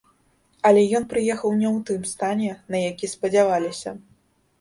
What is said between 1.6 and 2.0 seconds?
ў